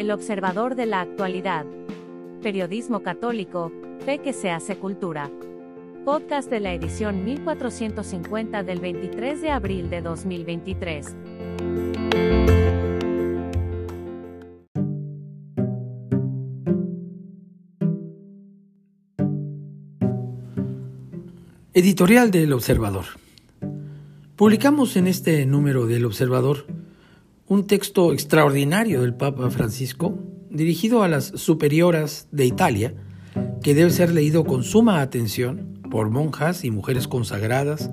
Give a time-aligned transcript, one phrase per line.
[0.00, 1.66] El observador de la actualidad.
[2.42, 3.70] Periodismo católico,
[4.06, 5.30] fe que se hace cultura.
[6.06, 11.16] Podcast de la edición 1450 del 23 de abril de 2023.
[21.74, 23.04] Editorial del Observador.
[24.34, 26.79] Publicamos en este número del Observador
[27.50, 30.16] un texto extraordinario del Papa Francisco
[30.50, 32.94] dirigido a las superioras de Italia,
[33.60, 37.90] que debe ser leído con suma atención por monjas y mujeres consagradas,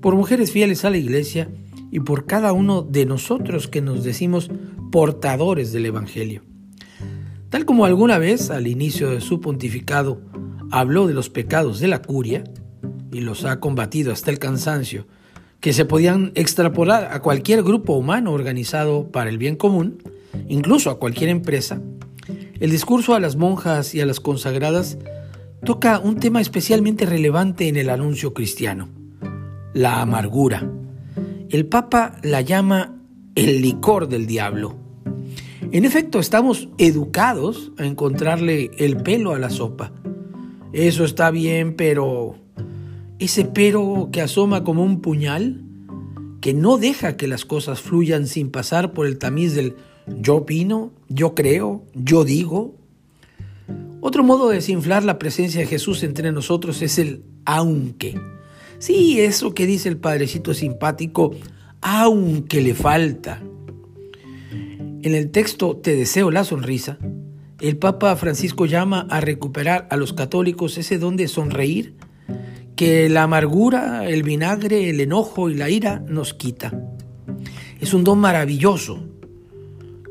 [0.00, 1.48] por mujeres fieles a la Iglesia
[1.92, 4.50] y por cada uno de nosotros que nos decimos
[4.90, 6.42] portadores del Evangelio.
[7.50, 10.20] Tal como alguna vez al inicio de su pontificado
[10.72, 12.42] habló de los pecados de la curia,
[13.12, 15.06] y los ha combatido hasta el cansancio,
[15.60, 20.02] que se podían extrapolar a cualquier grupo humano organizado para el bien común,
[20.48, 21.80] incluso a cualquier empresa,
[22.60, 24.98] el discurso a las monjas y a las consagradas
[25.64, 28.88] toca un tema especialmente relevante en el anuncio cristiano,
[29.74, 30.68] la amargura.
[31.50, 32.94] El Papa la llama
[33.34, 34.76] el licor del diablo.
[35.72, 39.92] En efecto, estamos educados a encontrarle el pelo a la sopa.
[40.72, 42.36] Eso está bien, pero
[43.18, 45.62] ese pero que asoma como un puñal,
[46.40, 49.74] que no deja que las cosas fluyan sin pasar por el tamiz del
[50.06, 52.74] yo opino, yo creo, yo digo.
[54.00, 58.20] Otro modo de desinflar la presencia de Jesús entre nosotros es el aunque.
[58.78, 61.34] Sí, eso que dice el padrecito simpático,
[61.80, 63.42] aunque le falta.
[65.02, 66.98] En el texto Te deseo la sonrisa,
[67.60, 71.94] el Papa Francisco llama a recuperar a los católicos ese don de sonreír
[72.76, 76.78] que la amargura, el vinagre, el enojo y la ira nos quita.
[77.80, 79.02] Es un don maravilloso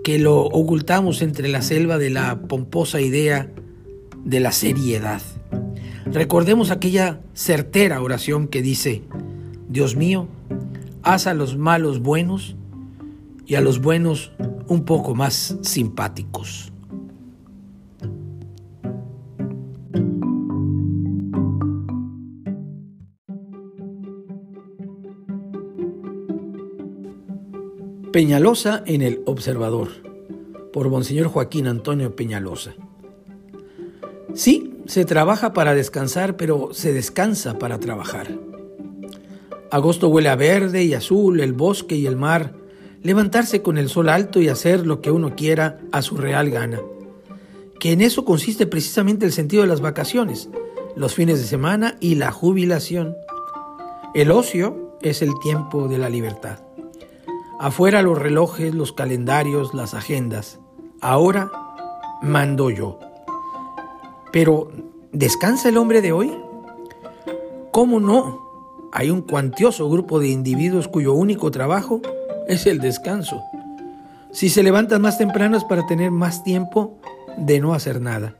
[0.04, 3.52] que lo ocultamos entre la selva de la pomposa idea
[4.24, 5.22] de la seriedad.
[6.06, 9.04] Recordemos aquella certera oración que dice,
[9.70, 10.28] Dios mío,
[11.04, 12.56] haz a los malos buenos
[13.46, 14.32] y a los buenos
[14.68, 16.72] un poco más simpáticos.
[28.16, 29.90] Peñalosa en el Observador,
[30.72, 32.74] por Monseñor Joaquín Antonio Peñalosa.
[34.34, 38.30] Sí, se trabaja para descansar, pero se descansa para trabajar.
[39.70, 42.54] Agosto huele a verde y azul, el bosque y el mar,
[43.04, 46.80] levantarse con el sol alto y hacer lo que uno quiera a su real gana.
[47.82, 50.48] Que en eso consiste precisamente el sentido de las vacaciones,
[50.96, 53.14] los fines de semana y la jubilación.
[54.14, 56.65] El ocio es el tiempo de la libertad.
[57.60, 60.60] Afuera los relojes, los calendarios, las agendas.
[61.02, 61.52] Ahora
[62.22, 63.00] mando yo.
[64.32, 64.70] Pero,
[65.14, 66.38] ¿descansa el hombre de hoy?
[67.72, 68.46] ¿Cómo no?
[68.92, 72.02] Hay un cuantioso grupo de individuos cuyo único trabajo
[72.48, 73.42] es el descanso.
[74.32, 76.98] Si se levantan más temprano es para tener más tiempo
[77.38, 78.36] de no hacer nada.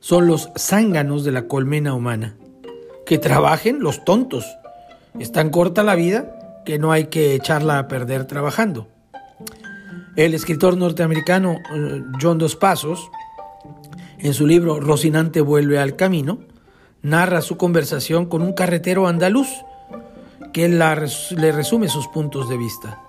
[0.00, 2.36] Son los zánganos de la colmena humana.
[3.04, 4.46] Que trabajen los tontos.
[5.18, 6.35] ¿Es tan corta la vida?
[6.66, 8.88] Que no hay que echarla a perder trabajando.
[10.16, 13.10] El escritor norteamericano eh, John Dos Pasos,
[14.18, 16.40] en su libro Rocinante vuelve al camino,
[17.02, 19.48] narra su conversación con un carretero andaluz
[20.52, 23.02] que le resume sus puntos de vista.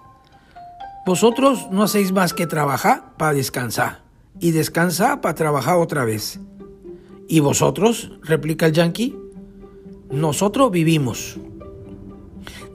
[1.05, 4.01] Vosotros no hacéis más que trabajar para descansar
[4.39, 6.39] y descansar para trabajar otra vez.
[7.29, 8.11] ¿Y vosotros?
[8.21, 9.15] replica el yankee.
[10.11, 11.37] Nosotros vivimos.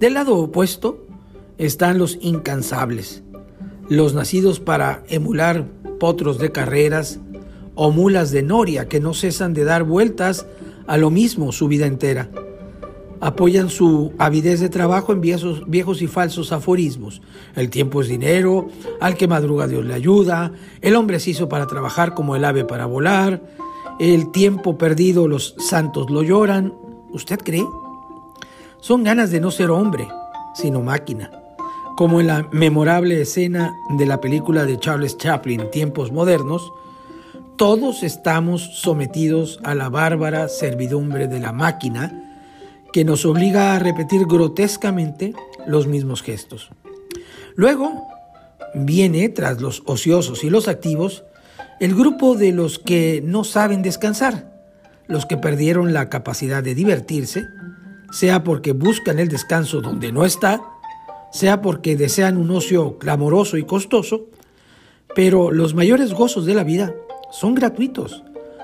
[0.03, 1.07] Del lado opuesto
[1.59, 3.23] están los incansables,
[3.89, 5.69] los nacidos para emular
[6.01, 7.21] potros de carreras
[7.77, 10.45] o mulas de noria que no cesan de dar vueltas
[10.89, 12.33] a lo mismo su vida entera.
[13.21, 17.23] Apoyan su avidez de trabajo en viejos, y falsos aforismos.
[17.55, 20.51] El tiempo es dinero, al que madruga Dios le ayuda,
[20.81, 23.41] el hombre se hizo para trabajar como el ave para volar,
[24.01, 26.75] el tiempo perdido los santos lo lloran.
[27.13, 27.65] ¿Usted cree?
[28.83, 30.09] Son ganas de no ser hombre,
[30.55, 31.31] sino máquina,
[31.97, 36.73] como en la memorable escena de la película de Charles Chaplin, Tiempos Modernos,
[37.57, 42.43] todos estamos sometidos a la bárbara servidumbre de la máquina
[42.93, 45.33] que nos obliga a repetir grotescamente
[45.65, 46.71] los mismos gestos.
[47.55, 48.09] Luego
[48.75, 51.23] viene, tras los ociosos y los activos,
[51.79, 54.51] el grupo de los que no saben descansar,
[55.07, 57.45] los que perdieron la capacidad de divertirse,
[58.13, 60.63] sea porque buscan el descanso donde no está,
[61.33, 64.27] sea porque desean un ocio clamoroso y costoso,
[65.15, 66.95] Pero los mayores gozos de la vida
[67.31, 68.23] son gratuitos,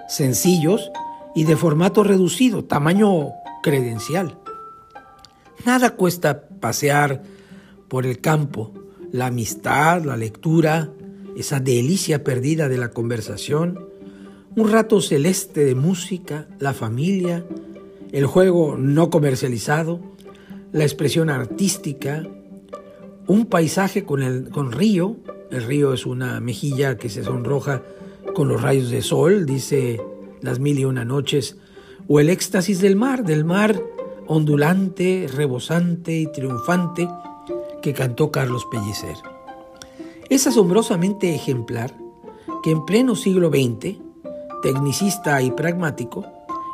[0.09, 0.91] sencillos
[1.35, 4.39] y de formato reducido, tamaño credencial.
[5.67, 7.23] Nada cuesta pasear
[7.89, 8.73] por el campo,
[9.12, 10.91] la amistad, la lectura,
[11.37, 13.87] esa delicia perdida de la conversación,
[14.56, 17.44] un rato celeste de música, la familia,
[18.12, 20.00] el juego no comercializado,
[20.72, 22.26] la expresión artística,
[23.26, 25.16] un paisaje con el con río,
[25.50, 27.82] el río es una mejilla que se sonroja
[28.34, 30.00] con los rayos de sol, dice
[30.40, 31.56] las mil y una noches,
[32.06, 33.81] o el éxtasis del mar, del mar
[34.26, 37.08] ondulante, rebosante y triunfante
[37.82, 39.16] que cantó Carlos Pellicer.
[40.28, 41.96] Es asombrosamente ejemplar
[42.62, 43.96] que en pleno siglo XX,
[44.62, 46.26] tecnicista y pragmático,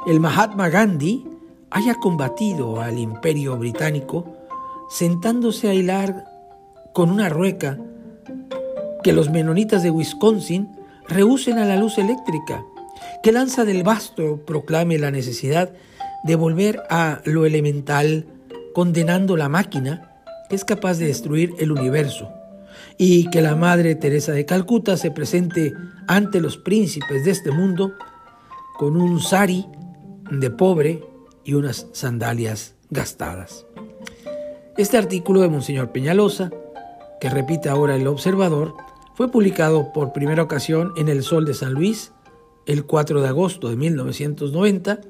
[0.06, 1.24] el Mahatma Gandhi
[1.70, 4.36] haya combatido al imperio británico
[4.90, 6.26] sentándose a hilar
[6.92, 7.78] con una rueca
[9.02, 10.68] que los menonitas de Wisconsin
[11.08, 12.64] rehúsen a la luz eléctrica,
[13.22, 15.72] que lanza del basto proclame la necesidad
[16.22, 18.26] de volver a lo elemental,
[18.74, 20.10] condenando la máquina
[20.48, 22.28] que es capaz de destruir el universo,
[22.98, 25.72] y que la Madre Teresa de Calcuta se presente
[26.06, 27.94] ante los príncipes de este mundo
[28.76, 29.66] con un sari
[30.40, 31.02] de pobre
[31.44, 33.66] y unas sandalias gastadas.
[34.76, 36.50] Este artículo de Monseñor Peñalosa,
[37.20, 38.74] que repite ahora el observador,
[39.14, 42.12] fue publicado por primera ocasión en El Sol de San Luis
[42.66, 45.00] el 4 de agosto de 1990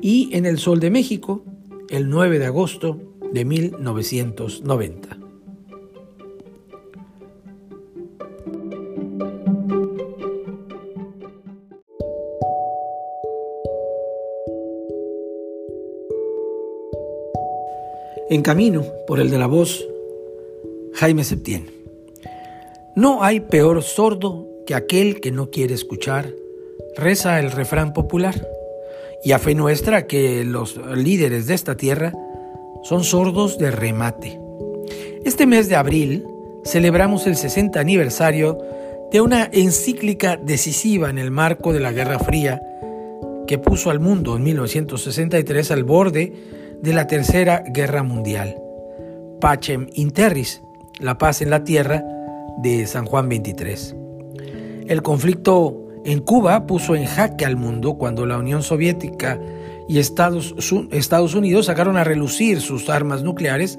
[0.00, 1.44] y en El Sol de México
[1.88, 2.98] el 9 de agosto
[3.32, 5.19] de 1990.
[18.30, 19.84] En camino, por el de la voz,
[20.94, 21.68] Jaime Septién.
[22.94, 26.32] No hay peor sordo que aquel que no quiere escuchar,
[26.96, 28.46] reza el refrán popular.
[29.24, 32.12] Y a fe nuestra que los líderes de esta tierra
[32.84, 34.40] son sordos de remate.
[35.24, 36.24] Este mes de abril
[36.64, 38.58] celebramos el 60 aniversario
[39.10, 42.62] de una encíclica decisiva en el marco de la Guerra Fría
[43.48, 48.56] que puso al mundo en 1963 al borde de la Tercera Guerra Mundial.
[49.40, 50.62] Pacem Interris,
[50.98, 52.02] la paz en la tierra
[52.62, 53.96] de San Juan 23.
[54.86, 59.38] El conflicto en Cuba puso en jaque al mundo cuando la Unión Soviética
[59.88, 60.54] y Estados,
[60.90, 63.78] Estados Unidos sacaron a relucir sus armas nucleares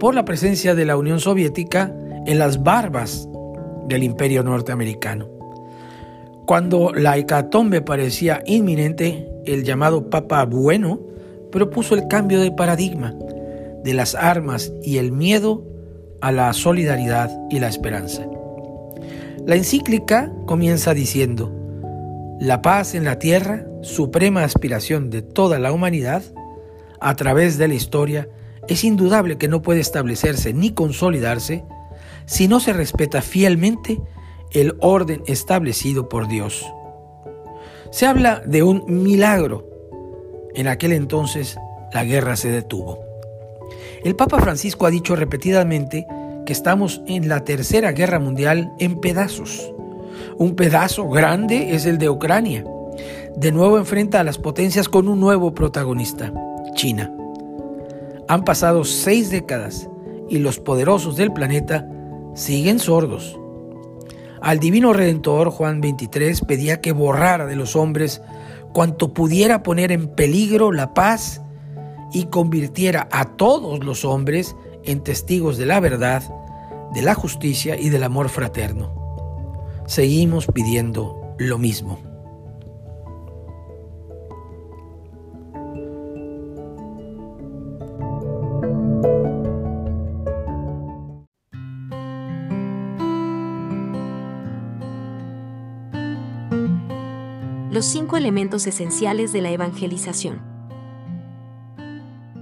[0.00, 1.94] por la presencia de la Unión Soviética
[2.26, 3.28] en las barbas
[3.86, 5.28] del imperio norteamericano.
[6.46, 11.00] Cuando la hecatombe parecía inminente, el llamado Papa Bueno
[11.56, 13.14] propuso el cambio de paradigma
[13.82, 15.64] de las armas y el miedo
[16.20, 18.26] a la solidaridad y la esperanza.
[19.46, 21.50] La encíclica comienza diciendo,
[22.38, 26.22] la paz en la tierra, suprema aspiración de toda la humanidad,
[27.00, 28.28] a través de la historia,
[28.68, 31.64] es indudable que no puede establecerse ni consolidarse
[32.26, 33.98] si no se respeta fielmente
[34.50, 36.66] el orden establecido por Dios.
[37.90, 39.75] Se habla de un milagro.
[40.56, 41.58] En aquel entonces
[41.92, 42.98] la guerra se detuvo.
[44.02, 46.06] El Papa Francisco ha dicho repetidamente
[46.46, 49.72] que estamos en la Tercera Guerra Mundial en pedazos.
[50.38, 52.64] Un pedazo grande es el de Ucrania.
[53.36, 56.32] De nuevo enfrenta a las potencias con un nuevo protagonista,
[56.74, 57.12] China.
[58.28, 59.90] Han pasado seis décadas
[60.28, 61.86] y los poderosos del planeta
[62.34, 63.38] siguen sordos.
[64.40, 68.22] Al divino Redentor Juan 23 pedía que borrara de los hombres
[68.76, 71.40] cuanto pudiera poner en peligro la paz
[72.12, 74.54] y convirtiera a todos los hombres
[74.84, 76.22] en testigos de la verdad,
[76.92, 78.92] de la justicia y del amor fraterno.
[79.86, 82.15] Seguimos pidiendo lo mismo.
[97.76, 100.40] Los cinco elementos esenciales de la evangelización.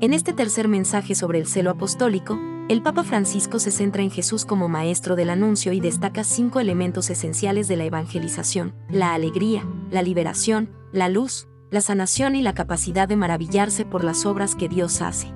[0.01, 2.39] En este tercer mensaje sobre el celo apostólico,
[2.69, 7.11] el Papa Francisco se centra en Jesús como maestro del anuncio y destaca cinco elementos
[7.11, 13.09] esenciales de la evangelización, la alegría, la liberación, la luz, la sanación y la capacidad
[13.09, 15.33] de maravillarse por las obras que Dios hace.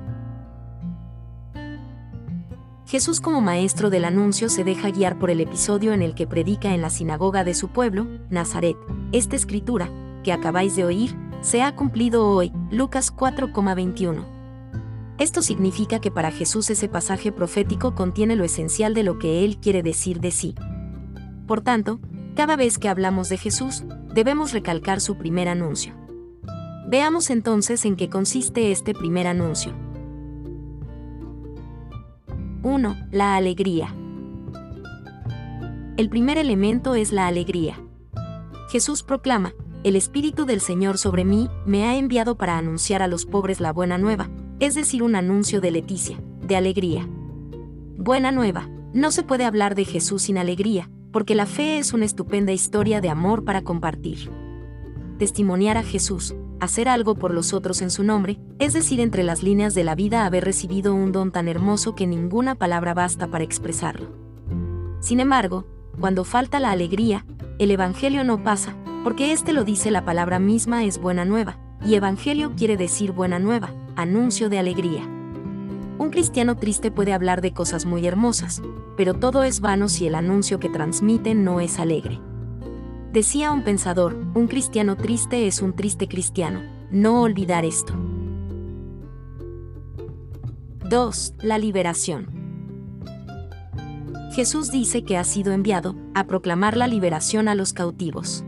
[2.86, 6.72] Jesús como maestro del anuncio se deja guiar por el episodio en el que predica
[6.72, 8.76] en la sinagoga de su pueblo, Nazaret.
[9.10, 9.88] Esta escritura,
[10.22, 14.22] que acabáis de oír, se ha cumplido hoy, Lucas 4,21.
[15.16, 19.56] Esto significa que para Jesús ese pasaje profético contiene lo esencial de lo que Él
[19.56, 20.54] quiere decir de sí.
[21.46, 22.00] Por tanto,
[22.36, 25.94] cada vez que hablamos de Jesús, debemos recalcar su primer anuncio.
[26.86, 29.72] Veamos entonces en qué consiste este primer anuncio.
[32.62, 32.96] 1.
[33.10, 33.94] La alegría.
[35.96, 37.80] El primer elemento es la alegría.
[38.68, 43.24] Jesús proclama, El Espíritu del Señor sobre mí me ha enviado para anunciar a los
[43.24, 44.28] pobres la buena nueva,
[44.60, 47.08] es decir, un anuncio de leticia, de alegría.
[47.96, 52.04] Buena nueva, no se puede hablar de Jesús sin alegría, porque la fe es una
[52.04, 54.30] estupenda historia de amor para compartir.
[55.18, 59.42] Testimoniar a Jesús, hacer algo por los otros en su nombre, es decir, entre las
[59.42, 63.44] líneas de la vida haber recibido un don tan hermoso que ninguna palabra basta para
[63.44, 64.10] expresarlo.
[65.00, 65.64] Sin embargo,
[65.98, 67.24] cuando falta la alegría,
[67.58, 71.94] el Evangelio no pasa, porque este lo dice la palabra misma es buena nueva, y
[71.94, 75.02] Evangelio quiere decir buena nueva, anuncio de alegría.
[75.98, 78.62] Un cristiano triste puede hablar de cosas muy hermosas,
[78.96, 82.20] pero todo es vano si el anuncio que transmite no es alegre.
[83.12, 86.62] Decía un pensador, un cristiano triste es un triste cristiano,
[86.92, 87.94] no olvidar esto.
[90.88, 91.34] 2.
[91.42, 92.37] La liberación.
[94.32, 98.44] Jesús dice que ha sido enviado a proclamar la liberación a los cautivos.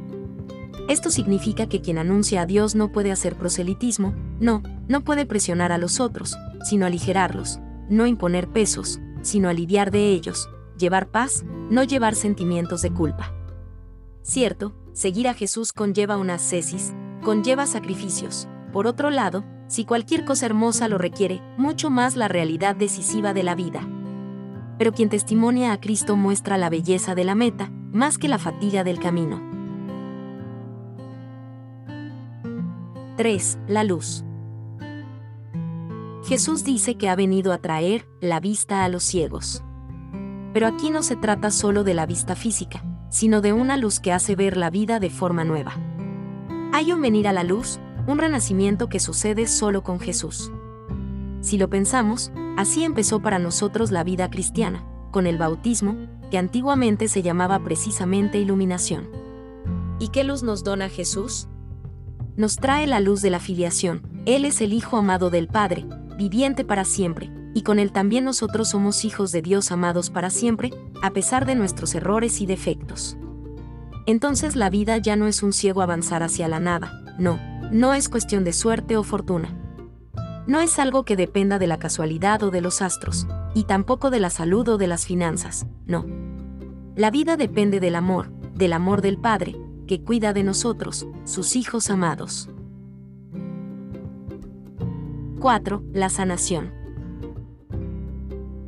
[0.88, 5.72] Esto significa que quien anuncia a Dios no puede hacer proselitismo, no, no puede presionar
[5.72, 11.84] a los otros, sino aligerarlos, no imponer pesos, sino aliviar de ellos, llevar paz, no
[11.84, 13.32] llevar sentimientos de culpa.
[14.22, 18.48] Cierto, seguir a Jesús conlleva una ascesis, conlleva sacrificios.
[18.72, 23.44] Por otro lado, si cualquier cosa hermosa lo requiere, mucho más la realidad decisiva de
[23.44, 23.86] la vida.
[24.80, 28.82] Pero quien testimonia a Cristo muestra la belleza de la meta, más que la fatiga
[28.82, 29.38] del camino.
[33.18, 33.58] 3.
[33.68, 34.24] La luz.
[36.24, 39.62] Jesús dice que ha venido a traer la vista a los ciegos.
[40.54, 44.14] Pero aquí no se trata solo de la vista física, sino de una luz que
[44.14, 45.74] hace ver la vida de forma nueva.
[46.72, 50.50] Hay un venir a la luz, un renacimiento que sucede solo con Jesús.
[51.42, 55.96] Si lo pensamos, así empezó para nosotros la vida cristiana, con el bautismo,
[56.30, 59.08] que antiguamente se llamaba precisamente iluminación.
[59.98, 61.48] ¿Y qué luz nos dona Jesús?
[62.36, 65.84] Nos trae la luz de la filiación, Él es el Hijo amado del Padre,
[66.16, 70.70] viviente para siempre, y con Él también nosotros somos hijos de Dios amados para siempre,
[71.02, 73.16] a pesar de nuestros errores y defectos.
[74.06, 77.38] Entonces la vida ya no es un ciego avanzar hacia la nada, no,
[77.70, 79.59] no es cuestión de suerte o fortuna.
[80.50, 84.18] No es algo que dependa de la casualidad o de los astros, y tampoco de
[84.18, 86.04] la salud o de las finanzas, no.
[86.96, 89.54] La vida depende del amor, del amor del Padre,
[89.86, 92.50] que cuida de nosotros, sus hijos amados.
[95.38, 95.84] 4.
[95.92, 96.72] La sanación.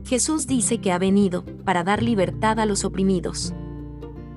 [0.05, 3.55] Jesús dice que ha venido para dar libertad a los oprimidos.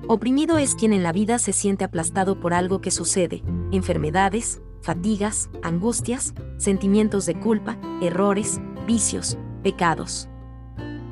[0.08, 5.50] Oprimido es quien en la vida se siente aplastado por algo que sucede, enfermedades, fatigas,
[5.62, 10.28] angustias, sentimientos de culpa, errores, vicios, pecados.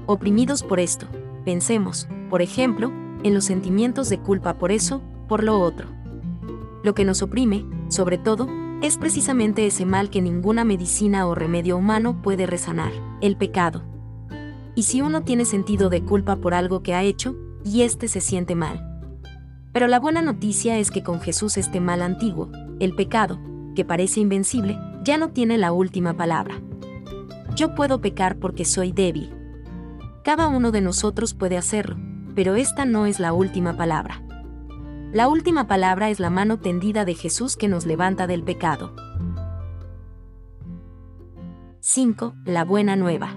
[0.06, 1.06] Oprimidos por esto,
[1.44, 2.92] pensemos, por ejemplo,
[3.22, 5.88] en los sentimientos de culpa por eso, por lo otro.
[6.82, 8.48] Lo que nos oprime, sobre todo,
[8.82, 12.92] es precisamente ese mal que ninguna medicina o remedio humano puede resanar,
[13.22, 13.82] el pecado.
[14.74, 18.20] Y si uno tiene sentido de culpa por algo que ha hecho, y éste se
[18.20, 18.94] siente mal.
[19.72, 23.40] Pero la buena noticia es que con Jesús este mal antiguo, el pecado,
[23.74, 26.60] que parece invencible, ya no tiene la última palabra.
[27.54, 29.32] Yo puedo pecar porque soy débil.
[30.24, 31.96] Cada uno de nosotros puede hacerlo,
[32.34, 34.22] pero esta no es la última palabra.
[35.12, 38.94] La última palabra es la mano tendida de Jesús que nos levanta del pecado.
[41.80, 42.34] 5.
[42.44, 43.36] La buena nueva.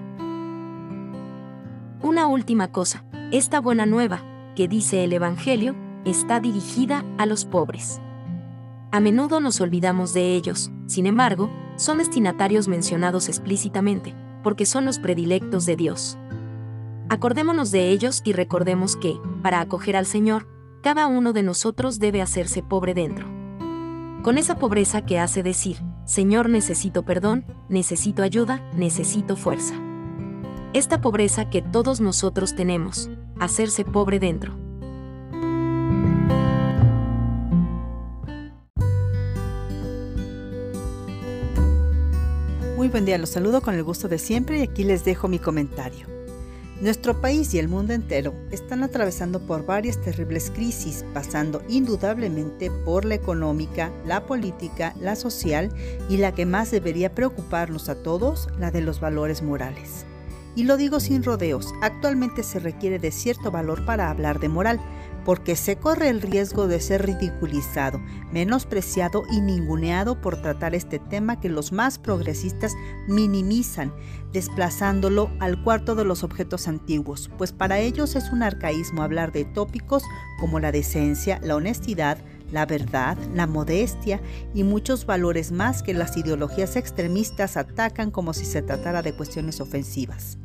[2.02, 4.22] Una última cosa, esta buena nueva,
[4.56, 8.00] que dice el Evangelio, está dirigida a los pobres.
[8.90, 14.98] A menudo nos olvidamos de ellos, sin embargo, son destinatarios mencionados explícitamente, porque son los
[14.98, 16.18] predilectos de Dios.
[17.10, 20.48] Acordémonos de ellos y recordemos que, para acoger al Señor,
[20.82, 23.26] cada uno de nosotros debe hacerse pobre dentro.
[24.22, 25.76] Con esa pobreza que hace decir,
[26.06, 29.74] Señor necesito perdón, necesito ayuda, necesito fuerza.
[30.72, 34.67] Esta pobreza que todos nosotros tenemos, hacerse pobre dentro.
[42.88, 45.38] Muy buen día, los saludo con el gusto de siempre y aquí les dejo mi
[45.38, 46.06] comentario.
[46.80, 53.04] Nuestro país y el mundo entero están atravesando por varias terribles crisis, pasando indudablemente por
[53.04, 55.70] la económica, la política, la social
[56.08, 60.06] y la que más debería preocuparnos a todos, la de los valores morales.
[60.56, 64.80] Y lo digo sin rodeos, actualmente se requiere de cierto valor para hablar de moral,
[65.28, 68.00] porque se corre el riesgo de ser ridiculizado,
[68.32, 72.72] menospreciado y ninguneado por tratar este tema que los más progresistas
[73.08, 73.92] minimizan,
[74.32, 79.44] desplazándolo al cuarto de los objetos antiguos, pues para ellos es un arcaísmo hablar de
[79.44, 80.02] tópicos
[80.40, 82.16] como la decencia, la honestidad,
[82.50, 84.22] la verdad, la modestia
[84.54, 89.60] y muchos valores más que las ideologías extremistas atacan como si se tratara de cuestiones
[89.60, 90.38] ofensivas.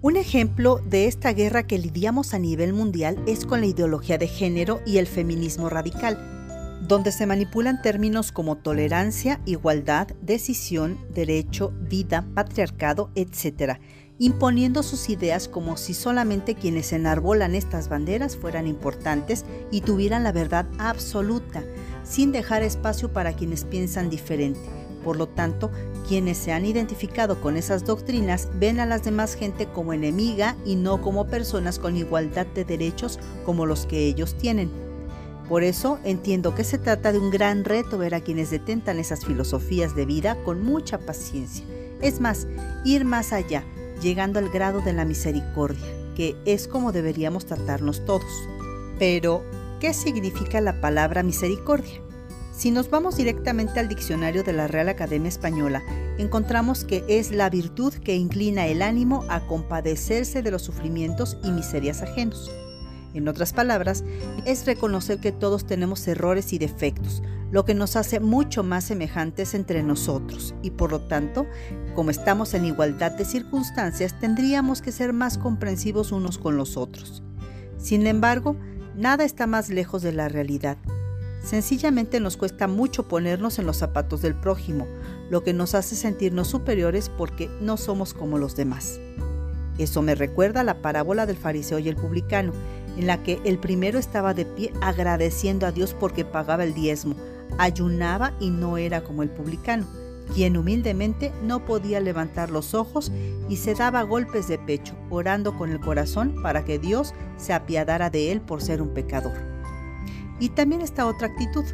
[0.00, 4.28] Un ejemplo de esta guerra que lidiamos a nivel mundial es con la ideología de
[4.28, 12.24] género y el feminismo radical, donde se manipulan términos como tolerancia, igualdad, decisión, derecho, vida,
[12.32, 13.80] patriarcado, etc.,
[14.20, 20.30] imponiendo sus ideas como si solamente quienes enarbolan estas banderas fueran importantes y tuvieran la
[20.30, 21.64] verdad absoluta,
[22.04, 25.70] sin dejar espacio para quienes piensan diferente por lo tanto,
[26.08, 30.76] quienes se han identificado con esas doctrinas ven a las demás gente como enemiga y
[30.76, 34.70] no como personas con igualdad de derechos como los que ellos tienen.
[35.48, 39.24] Por eso entiendo que se trata de un gran reto ver a quienes detentan esas
[39.24, 41.64] filosofías de vida con mucha paciencia.
[42.02, 42.46] Es más,
[42.84, 43.64] ir más allá,
[44.02, 48.30] llegando al grado de la misericordia, que es como deberíamos tratarnos todos.
[48.98, 49.42] Pero,
[49.80, 52.02] ¿qué significa la palabra misericordia?
[52.58, 55.80] Si nos vamos directamente al diccionario de la Real Academia Española,
[56.18, 61.52] encontramos que es la virtud que inclina el ánimo a compadecerse de los sufrimientos y
[61.52, 62.50] miserias ajenos.
[63.14, 64.02] En otras palabras,
[64.44, 67.22] es reconocer que todos tenemos errores y defectos,
[67.52, 71.46] lo que nos hace mucho más semejantes entre nosotros y por lo tanto,
[71.94, 77.22] como estamos en igualdad de circunstancias, tendríamos que ser más comprensivos unos con los otros.
[77.76, 78.56] Sin embargo,
[78.96, 80.76] nada está más lejos de la realidad
[81.48, 84.86] Sencillamente nos cuesta mucho ponernos en los zapatos del prójimo,
[85.30, 89.00] lo que nos hace sentirnos superiores porque no somos como los demás.
[89.78, 92.52] Eso me recuerda a la parábola del fariseo y el publicano,
[92.98, 97.14] en la que el primero estaba de pie agradeciendo a Dios porque pagaba el diezmo,
[97.56, 99.86] ayunaba y no era como el publicano,
[100.34, 103.10] quien humildemente no podía levantar los ojos
[103.48, 108.10] y se daba golpes de pecho, orando con el corazón para que Dios se apiadara
[108.10, 109.57] de él por ser un pecador.
[110.40, 111.64] Y también está otra actitud,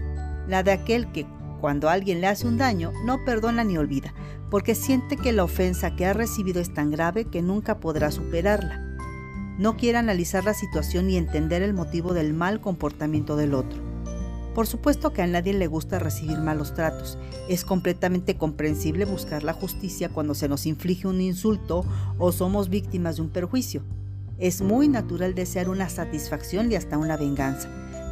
[0.48, 1.27] la de aquel que
[1.61, 4.12] cuando alguien le hace un daño no perdona ni olvida,
[4.50, 8.81] porque siente que la ofensa que ha recibido es tan grave que nunca podrá superarla.
[9.59, 13.83] No quiere analizar la situación y entender el motivo del mal comportamiento del otro.
[14.55, 17.18] Por supuesto que a nadie le gusta recibir malos tratos.
[17.48, 21.85] Es completamente comprensible buscar la justicia cuando se nos inflige un insulto
[22.18, 23.83] o somos víctimas de un perjuicio.
[24.38, 27.68] Es muy natural desear una satisfacción y hasta una venganza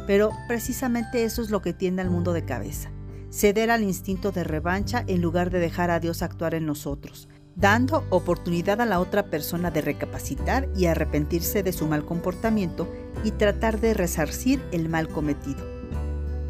[0.07, 2.91] pero precisamente eso es lo que tiende al mundo de cabeza.
[3.29, 8.03] Ceder al instinto de revancha en lugar de dejar a Dios actuar en nosotros, dando
[8.09, 12.87] oportunidad a la otra persona de recapacitar y arrepentirse de su mal comportamiento
[13.23, 15.73] y tratar de resarcir el mal cometido.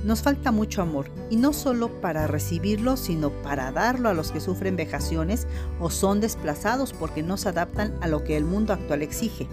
[0.03, 4.41] Nos falta mucho amor, y no solo para recibirlo, sino para darlo a los que
[4.41, 5.47] sufren vejaciones
[5.79, 9.47] o son desplazados porque no se adaptan a lo que el mundo actual exige,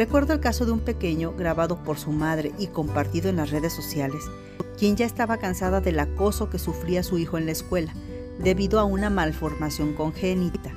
[0.00, 3.74] Recuerdo el caso de un pequeño grabado por su madre y compartido en las redes
[3.74, 4.24] sociales,
[4.78, 7.92] quien ya estaba cansada del acoso que sufría su hijo en la escuela,
[8.42, 10.72] debido a una malformación congénita.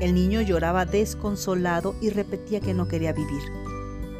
[0.00, 3.40] El niño lloraba desconsolado y repetía que no quería vivir.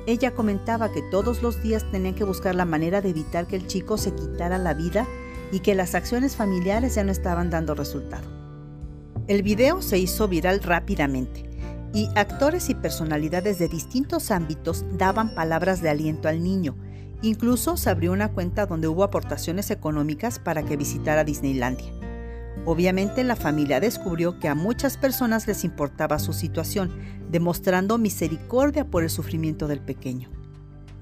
[0.07, 3.67] Ella comentaba que todos los días tenían que buscar la manera de evitar que el
[3.67, 5.09] chico se quitara la vida
[5.51, 8.29] y que las acciones familiares ya no estaban dando resultado.
[9.27, 11.56] El video se hizo viral rápidamente
[11.97, 16.77] y actores y personalidades de distintos ámbitos daban palabras de aliento al niño.
[17.23, 21.91] Incluso se abrió una cuenta donde hubo aportaciones económicas para que visitara Disneylandia.
[22.67, 26.91] Obviamente la familia descubrió que a muchas personas les importaba su situación,
[27.31, 30.29] demostrando misericordia por el sufrimiento del pequeño.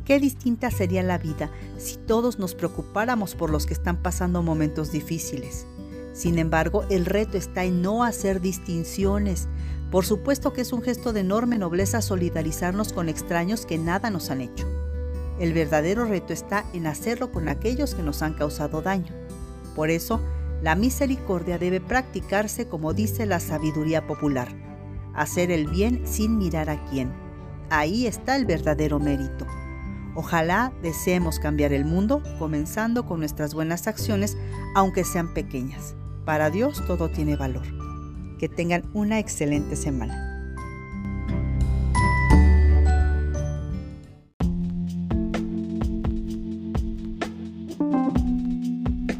[0.04, 4.92] Qué distinta sería la vida si todos nos preocupáramos por los que están pasando momentos
[4.92, 5.66] difíciles.
[6.12, 9.48] Sin embargo, el reto está en no hacer distinciones,
[9.90, 14.30] por supuesto que es un gesto de enorme nobleza solidarizarnos con extraños que nada nos
[14.30, 14.66] han hecho.
[15.38, 19.12] El verdadero reto está en hacerlo con aquellos que nos han causado daño.
[19.74, 20.20] Por eso,
[20.62, 24.48] la misericordia debe practicarse como dice la sabiduría popular,
[25.14, 27.12] hacer el bien sin mirar a quién.
[27.70, 29.46] Ahí está el verdadero mérito.
[30.14, 34.36] Ojalá deseemos cambiar el mundo comenzando con nuestras buenas acciones,
[34.76, 35.96] aunque sean pequeñas.
[36.24, 37.83] Para Dios todo tiene valor.
[38.44, 40.12] Que tengan una excelente semana.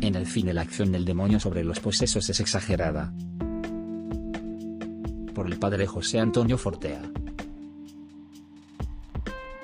[0.03, 3.15] En el cine la acción del demonio sobre los posesos es exagerada.
[5.35, 7.01] Por el padre José Antonio Fortea.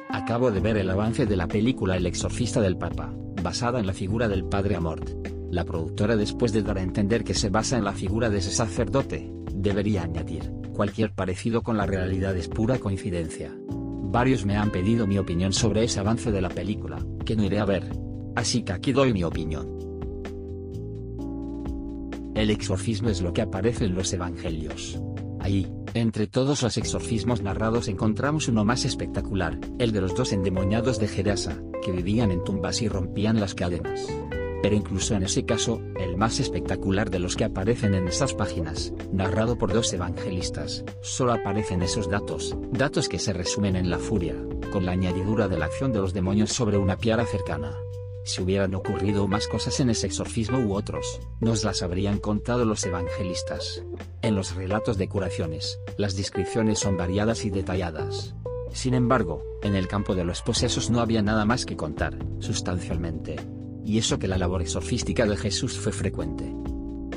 [0.08, 3.92] Acabo de ver el avance de la película El exorcista del Papa, basada en la
[3.92, 5.10] figura del Padre Amort.
[5.50, 8.52] La productora después de dar a entender que se basa en la figura de ese
[8.52, 9.30] sacerdote,
[9.62, 13.54] debería añadir, cualquier parecido con la realidad es pura coincidencia.
[14.12, 17.60] Varios me han pedido mi opinión sobre ese avance de la película, que no iré
[17.60, 17.90] a ver.
[18.34, 19.78] Así que aquí doy mi opinión.
[22.34, 25.00] El exorcismo es lo que aparece en los evangelios.
[25.40, 30.98] Ahí, entre todos los exorcismos narrados encontramos uno más espectacular, el de los dos endemoniados
[30.98, 34.06] de Gerasa, que vivían en tumbas y rompían las cadenas.
[34.62, 38.92] Pero incluso en ese caso, el más espectacular de los que aparecen en esas páginas,
[39.12, 44.34] narrado por dos evangelistas, solo aparecen esos datos, datos que se resumen en la furia,
[44.72, 47.74] con la añadidura de la acción de los demonios sobre una piara cercana.
[48.24, 52.84] Si hubieran ocurrido más cosas en ese exorcismo u otros, nos las habrían contado los
[52.84, 53.82] evangelistas.
[54.20, 58.34] En los relatos de curaciones, las descripciones son variadas y detalladas.
[58.72, 63.36] Sin embargo, en el campo de los posesos no había nada más que contar, sustancialmente.
[63.90, 66.54] Y eso que la labor exorcística de Jesús fue frecuente.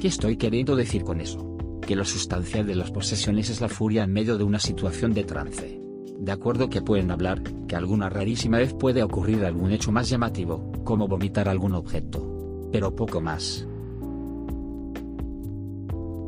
[0.02, 1.56] ¿Qué estoy queriendo decir con eso?
[1.86, 5.24] Que lo sustancial de las posesiones es la furia en medio de una situación de
[5.24, 5.84] trance
[6.24, 10.72] de acuerdo que pueden hablar, que alguna rarísima vez puede ocurrir algún hecho más llamativo,
[10.86, 12.70] como vomitar algún objeto.
[12.72, 13.68] Pero poco más.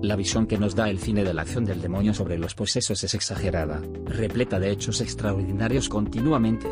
[0.01, 3.03] La visión que nos da el cine de la acción del demonio sobre los posesos
[3.03, 6.67] es exagerada, repleta de hechos extraordinarios continuamente.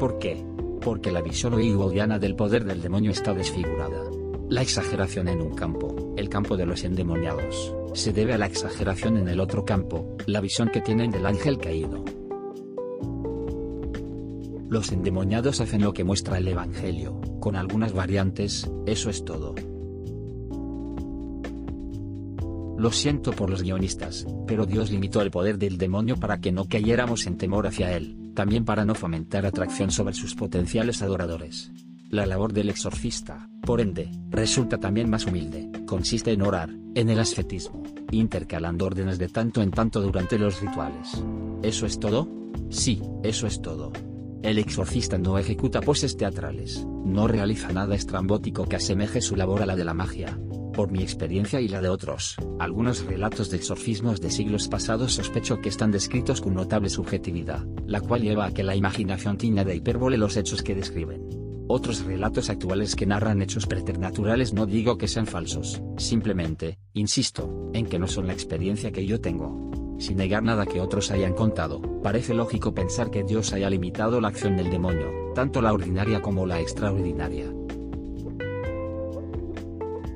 [0.00, 0.42] ¿Por qué?
[0.82, 4.02] Porque la visión hollywoodiana del poder del demonio está desfigurada.
[4.48, 9.16] La exageración en un campo, el campo de los endemoniados, se debe a la exageración
[9.16, 12.04] en el otro campo, la visión que tienen del ángel caído.
[14.68, 19.54] Los endemoniados hacen lo que muestra el Evangelio, con algunas variantes, eso es todo.
[22.76, 26.64] Lo siento por los guionistas, pero Dios limitó el poder del demonio para que no
[26.64, 31.72] cayéramos en temor hacia él, también para no fomentar atracción sobre sus potenciales adoradores.
[32.10, 37.18] La labor del exorcista, por ende, resulta también más humilde, consiste en orar, en el
[37.18, 41.24] ascetismo, intercalando órdenes de tanto en tanto durante los rituales.
[41.62, 42.28] ¿Eso es todo?
[42.68, 43.92] Sí, eso es todo.
[44.42, 49.66] El exorcista no ejecuta poses teatrales, no realiza nada estrambótico que asemeje su labor a
[49.66, 50.38] la de la magia.
[50.72, 55.60] Por mi experiencia y la de otros, algunos relatos de exorcismos de siglos pasados sospecho
[55.60, 59.76] que están descritos con notable subjetividad, la cual lleva a que la imaginación tiña de
[59.76, 61.28] hipérbole los hechos que describen.
[61.68, 67.86] Otros relatos actuales que narran hechos preternaturales no digo que sean falsos, simplemente, insisto, en
[67.86, 69.70] que no son la experiencia que yo tengo
[70.02, 74.28] sin negar nada que otros hayan contado, parece lógico pensar que Dios haya limitado la
[74.28, 77.52] acción del demonio, tanto la ordinaria como la extraordinaria.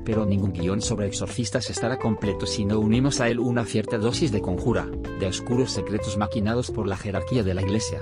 [0.07, 4.31] Pero ningún guion sobre exorcistas estará completo si no unimos a él una cierta dosis
[4.31, 4.89] de conjura,
[5.19, 8.01] de oscuros secretos maquinados por la jerarquía de la Iglesia.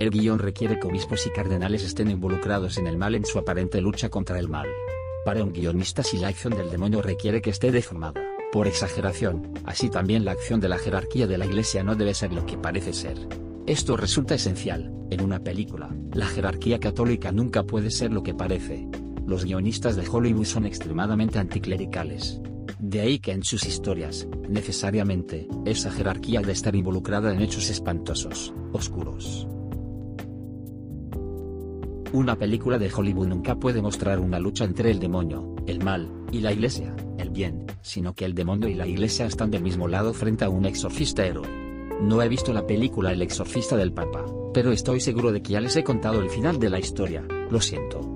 [0.00, 3.80] El guion requiere que obispos y cardenales estén involucrados en el mal en su aparente
[3.80, 4.66] lucha contra el mal.
[5.24, 9.88] Para un guionista si la acción del demonio requiere que esté deformada por exageración, así
[9.88, 12.92] también la acción de la jerarquía de la Iglesia no debe ser lo que parece
[12.92, 13.16] ser.
[13.68, 18.88] Esto resulta esencial, en una película, la jerarquía católica nunca puede ser lo que parece.
[19.26, 22.40] Los guionistas de Hollywood son extremadamente anticlericales.
[22.78, 28.54] De ahí que en sus historias, necesariamente, esa jerarquía de estar involucrada en hechos espantosos,
[28.72, 29.48] oscuros.
[32.12, 36.38] Una película de Hollywood nunca puede mostrar una lucha entre el demonio, el mal, y
[36.38, 40.14] la iglesia, el bien, sino que el demonio y la iglesia están del mismo lado
[40.14, 41.48] frente a un exorcista héroe.
[42.00, 45.60] No he visto la película El exorcista del Papa, pero estoy seguro de que ya
[45.60, 48.15] les he contado el final de la historia, lo siento.